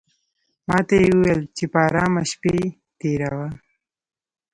ماته 0.67 0.95
یې 1.03 1.09
وویل 1.15 1.41
چې 1.57 1.63
په 1.71 1.77
آرامه 1.87 2.23
شپې 2.31 2.57
تېروه. 2.99 3.49